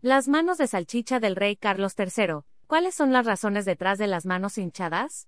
Las 0.00 0.28
manos 0.28 0.58
de 0.58 0.68
salchicha 0.68 1.18
del 1.18 1.34
rey 1.34 1.56
Carlos 1.56 1.96
III. 1.98 2.42
¿Cuáles 2.68 2.94
son 2.94 3.12
las 3.12 3.26
razones 3.26 3.64
detrás 3.64 3.98
de 3.98 4.06
las 4.06 4.26
manos 4.26 4.56
hinchadas? 4.56 5.26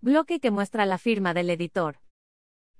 Bloque 0.00 0.38
que 0.38 0.52
muestra 0.52 0.86
la 0.86 0.96
firma 0.96 1.34
del 1.34 1.50
editor. 1.50 1.98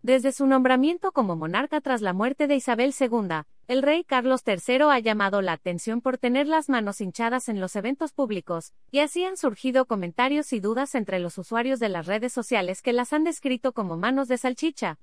Desde 0.02 0.30
su 0.30 0.46
nombramiento 0.46 1.10
como 1.10 1.34
monarca 1.34 1.80
tras 1.80 2.00
la 2.00 2.12
muerte 2.12 2.46
de 2.46 2.54
Isabel 2.54 2.94
II, 2.96 3.42
el 3.66 3.82
rey 3.82 4.04
Carlos 4.04 4.42
III 4.46 4.82
ha 4.92 5.00
llamado 5.00 5.42
la 5.42 5.54
atención 5.54 6.00
por 6.00 6.16
tener 6.16 6.46
las 6.46 6.68
manos 6.68 7.00
hinchadas 7.00 7.48
en 7.48 7.58
los 7.58 7.74
eventos 7.74 8.12
públicos, 8.12 8.72
y 8.92 9.00
así 9.00 9.24
han 9.24 9.36
surgido 9.36 9.86
comentarios 9.86 10.52
y 10.52 10.60
dudas 10.60 10.94
entre 10.94 11.18
los 11.18 11.38
usuarios 11.38 11.80
de 11.80 11.88
las 11.88 12.06
redes 12.06 12.32
sociales 12.32 12.82
que 12.82 12.92
las 12.92 13.12
han 13.12 13.24
descrito 13.24 13.72
como 13.72 13.96
manos 13.96 14.28
de 14.28 14.38
salchicha. 14.38 15.00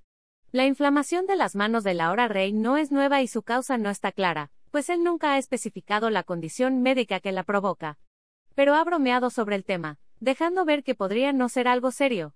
La 0.54 0.66
inflamación 0.66 1.26
de 1.26 1.36
las 1.36 1.58
manos 1.58 1.84
del 1.84 2.00
ahora 2.00 2.30
rey 2.30 2.54
no 2.54 2.78
es 2.78 2.94
nueva 2.94 3.21
y 3.21 3.28
su 3.28 3.44
causa 3.44 3.78
no 3.78 3.89
está 3.89 4.14
clara, 4.14 4.52
pues 4.71 4.89
él 4.89 5.04
nunca 5.04 5.34
ha 5.34 5.38
especificado 5.38 6.09
la 6.09 6.23
condición 6.23 6.81
médica 6.81 7.20
que 7.20 7.31
la 7.31 7.43
provoca. 7.43 7.97
Pero 8.55 8.75
ha 8.75 8.83
bromeado 8.83 9.29
sobre 9.29 9.55
el 9.55 9.64
tema, 9.64 10.00
dejando 10.19 10.65
ver 10.65 10.83
que 10.83 10.96
podría 10.96 11.33
no 11.33 11.50
ser 11.50 11.68
algo 11.68 11.92
serio. 11.92 12.33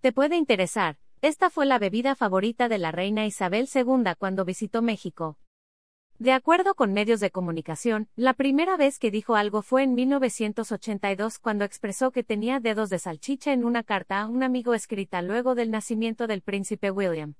Te 0.00 0.12
puede 0.12 0.36
interesar, 0.36 0.98
esta 1.20 1.50
fue 1.50 1.66
la 1.66 1.78
bebida 1.78 2.14
favorita 2.14 2.68
de 2.68 2.78
la 2.78 2.92
reina 2.92 3.26
Isabel 3.26 3.68
II 3.74 4.12
cuando 4.18 4.44
visitó 4.44 4.82
México. 4.82 5.36
De 6.18 6.32
acuerdo 6.32 6.74
con 6.74 6.92
medios 6.92 7.20
de 7.20 7.30
comunicación, 7.30 8.08
la 8.16 8.34
primera 8.34 8.76
vez 8.76 8.98
que 8.98 9.12
dijo 9.12 9.36
algo 9.36 9.62
fue 9.62 9.84
en 9.84 9.94
1982 9.94 11.38
cuando 11.38 11.64
expresó 11.64 12.10
que 12.10 12.24
tenía 12.24 12.58
dedos 12.58 12.90
de 12.90 12.98
salchicha 12.98 13.52
en 13.52 13.64
una 13.64 13.84
carta 13.84 14.20
a 14.20 14.26
un 14.26 14.42
amigo 14.42 14.74
escrita 14.74 15.22
luego 15.22 15.54
del 15.54 15.70
nacimiento 15.70 16.26
del 16.26 16.42
príncipe 16.42 16.90
William. 16.90 17.34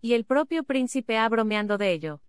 Y 0.00 0.14
el 0.14 0.24
propio 0.24 0.64
príncipe 0.64 1.16
ha 1.16 1.28
bromeando 1.28 1.78
de 1.78 1.92
ello. 1.92 2.20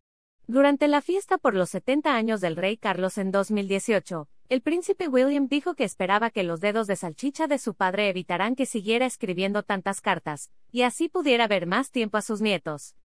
Durante 0.48 0.90
la 0.90 1.02
fiesta 1.02 1.38
por 1.38 1.56
los 1.56 1.70
70 1.70 2.14
años 2.14 2.42
del 2.42 2.58
rey 2.58 2.76
Carlos 2.76 3.18
en 3.18 3.32
2018, 3.32 4.28
el 4.50 4.62
príncipe 4.62 5.08
William 5.08 5.48
dijo 5.48 5.74
que 5.74 5.86
esperaba 5.86 6.32
que 6.32 6.44
los 6.44 6.60
dedos 6.60 6.86
de 6.86 6.98
salchicha 6.98 7.48
de 7.48 7.58
su 7.58 7.76
padre 7.76 8.10
evitaran 8.10 8.58
que 8.58 8.66
siguiera 8.66 9.06
escribiendo 9.06 9.64
tantas 9.64 10.02
cartas, 10.02 10.52
y 10.70 10.82
así 10.82 11.08
pudiera 11.08 11.48
ver 11.48 11.66
más 11.66 11.92
tiempo 11.92 12.18
a 12.18 12.22
sus 12.22 12.42
nietos. 12.42 12.98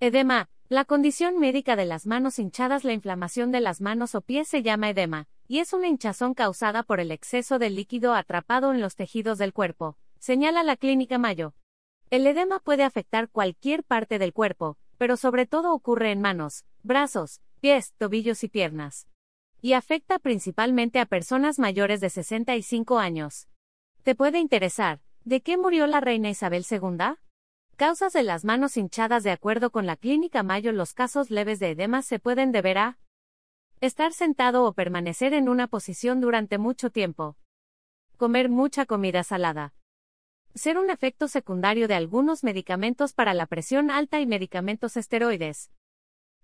Edema, 0.00 0.50
la 0.68 0.84
condición 0.84 1.38
médica 1.38 1.76
de 1.76 1.86
las 1.86 2.06
manos 2.06 2.38
hinchadas, 2.38 2.84
la 2.84 2.92
inflamación 2.92 3.52
de 3.52 3.60
las 3.60 3.80
manos 3.80 4.14
o 4.14 4.20
pies 4.20 4.48
se 4.48 4.62
llama 4.62 4.90
edema, 4.90 5.28
y 5.48 5.60
es 5.60 5.72
una 5.72 5.88
hinchazón 5.88 6.34
causada 6.34 6.82
por 6.82 7.00
el 7.00 7.10
exceso 7.10 7.58
de 7.58 7.70
líquido 7.70 8.12
atrapado 8.12 8.70
en 8.70 8.82
los 8.82 8.96
tejidos 8.96 9.38
del 9.38 9.54
cuerpo, 9.54 9.96
señala 10.18 10.62
la 10.62 10.76
clínica 10.76 11.16
Mayo. 11.16 11.54
El 12.10 12.26
edema 12.26 12.58
puede 12.58 12.82
afectar 12.82 13.30
cualquier 13.30 13.82
parte 13.82 14.18
del 14.18 14.34
cuerpo, 14.34 14.76
pero 14.98 15.16
sobre 15.16 15.46
todo 15.46 15.72
ocurre 15.72 16.12
en 16.12 16.20
manos, 16.20 16.66
brazos, 16.82 17.40
pies, 17.60 17.94
tobillos 17.98 18.42
y 18.44 18.48
piernas. 18.48 19.06
Y 19.60 19.74
afecta 19.74 20.18
principalmente 20.18 20.98
a 20.98 21.06
personas 21.06 21.58
mayores 21.58 22.00
de 22.00 22.10
65 22.10 22.98
años. 22.98 23.48
¿Te 24.02 24.14
puede 24.14 24.38
interesar? 24.38 25.00
¿De 25.24 25.40
qué 25.40 25.56
murió 25.56 25.86
la 25.86 26.00
reina 26.00 26.30
Isabel 26.30 26.64
II? 26.68 27.16
Causas 27.76 28.12
de 28.12 28.22
las 28.22 28.44
manos 28.44 28.76
hinchadas 28.76 29.22
De 29.22 29.30
acuerdo 29.30 29.70
con 29.70 29.86
la 29.86 29.96
clínica 29.96 30.42
Mayo, 30.42 30.72
los 30.72 30.94
casos 30.94 31.30
leves 31.30 31.60
de 31.60 31.70
edema 31.70 32.02
se 32.02 32.18
pueden 32.18 32.52
deber 32.52 32.78
a 32.78 32.98
estar 33.80 34.12
sentado 34.12 34.64
o 34.64 34.72
permanecer 34.72 35.34
en 35.34 35.48
una 35.48 35.66
posición 35.66 36.20
durante 36.20 36.58
mucho 36.58 36.90
tiempo, 36.90 37.36
comer 38.16 38.48
mucha 38.48 38.86
comida 38.86 39.24
salada, 39.24 39.74
ser 40.54 40.78
un 40.78 40.90
efecto 40.90 41.28
secundario 41.28 41.88
de 41.88 41.94
algunos 41.94 42.44
medicamentos 42.44 43.12
para 43.12 43.34
la 43.34 43.46
presión 43.46 43.90
alta 43.90 44.20
y 44.20 44.26
medicamentos 44.26 44.96
esteroides. 44.96 45.70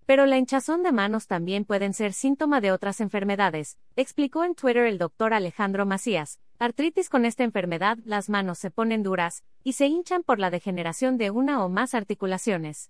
Pero 0.09 0.25
la 0.25 0.39
hinchazón 0.39 0.81
de 0.81 0.91
manos 0.91 1.27
también 1.27 1.65
pueden 1.65 1.93
ser 1.93 2.13
síntoma 2.13 2.61
de 2.61 2.71
otras 2.71 2.99
enfermedades, 2.99 3.77
explicó 3.95 4.43
en 4.43 4.55
Twitter 4.55 4.87
el 4.87 4.97
doctor 4.97 5.35
Alejandro 5.35 5.85
Macías. 5.85 6.39
Artritis 6.57 7.09
con 7.09 7.25
esta 7.25 7.43
enfermedad, 7.43 7.99
las 8.05 8.27
manos 8.27 8.57
se 8.57 8.71
ponen 8.71 9.03
duras 9.03 9.43
y 9.63 9.73
se 9.73 9.85
hinchan 9.85 10.23
por 10.23 10.39
la 10.39 10.49
degeneración 10.49 11.19
de 11.19 11.29
una 11.29 11.63
o 11.63 11.69
más 11.69 11.93
articulaciones. 11.93 12.89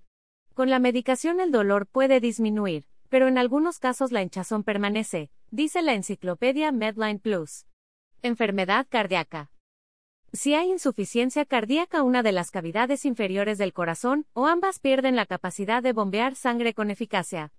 Con 0.53 0.69
la 0.69 0.79
medicación 0.79 1.41
el 1.41 1.51
dolor 1.51 1.87
puede 1.87 2.21
disminuir, 2.21 2.85
pero 3.09 3.27
en 3.27 3.37
algunos 3.37 3.79
casos 3.79 4.13
la 4.13 4.21
hinchazón 4.21 4.63
permanece, 4.63 5.29
dice 5.51 5.81
la 5.81 5.95
enciclopedia 5.95 6.71
Medline 6.71 7.19
Plus. 7.19 7.65
Enfermedad 8.21 8.87
cardíaca. 8.89 9.51
Si 10.31 10.53
hay 10.53 10.69
insuficiencia 10.69 11.43
cardíaca 11.45 12.03
una 12.03 12.21
de 12.21 12.31
las 12.31 12.51
cavidades 12.51 13.03
inferiores 13.05 13.57
del 13.57 13.73
corazón, 13.73 14.27
o 14.33 14.45
ambas 14.45 14.79
pierden 14.79 15.15
la 15.15 15.25
capacidad 15.25 15.81
de 15.81 15.93
bombear 15.93 16.35
sangre 16.35 16.73
con 16.75 16.91
eficacia. 16.91 17.51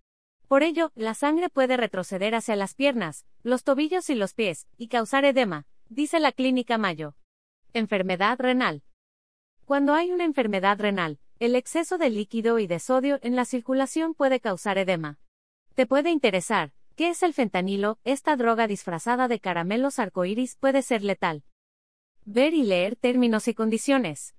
Por 0.47 0.63
ello, 0.63 0.93
la 0.95 1.15
sangre 1.15 1.49
puede 1.49 1.77
retroceder 1.77 2.35
hacia 2.35 2.55
las 2.57 2.75
piernas, 2.75 3.27
los 3.43 3.65
tobillos 3.65 4.09
y 4.11 4.15
los 4.15 4.35
pies, 4.35 4.69
y 4.77 4.89
causar 4.89 5.25
edema, 5.25 5.67
dice 5.89 6.21
la 6.21 6.33
clínica 6.33 6.79
Mayo. 6.79 7.17
Enfermedad 7.73 8.39
renal. 8.39 8.83
Cuando 9.65 9.95
hay 9.95 10.13
una 10.13 10.25
enfermedad 10.25 10.79
renal, 10.79 11.19
el 11.41 11.57
exceso 11.57 11.99
de 11.99 12.11
líquido 12.11 12.59
y 12.59 12.67
de 12.67 12.79
sodio 12.79 13.19
en 13.23 13.35
la 13.35 13.45
circulación 13.45 14.15
puede 14.15 14.41
causar 14.41 14.79
edema. 14.79 15.19
Te 15.75 15.87
puede 15.87 16.11
interesar, 16.11 16.73
¿qué 16.97 17.09
es 17.11 17.23
el 17.23 17.33
fentanilo? 17.33 17.99
Esta 18.05 18.37
droga 18.37 18.67
disfrazada 18.67 19.27
de 19.27 19.41
caramelos 19.41 19.99
arcoíris 19.99 20.57
puede 20.57 20.83
ser 20.83 21.03
letal. 21.03 21.45
Ver 22.33 22.55
y 22.55 22.63
leer 22.63 22.95
términos 22.95 23.49
y 23.49 23.55
condiciones. 23.55 24.37